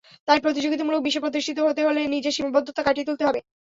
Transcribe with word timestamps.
তাই 0.27 0.39
প্রতিযোগিতামূলক 0.39 1.01
বিশ্বে 1.03 1.23
প্রতিষ্ঠিত 1.23 1.57
হতে 1.61 1.81
হলে 1.87 2.01
নিজের 2.13 2.35
সীমাবদ্ধতা 2.35 2.81
কাটিয়ে 2.83 3.07
তুলতে 3.07 3.23
হবে। 3.27 3.39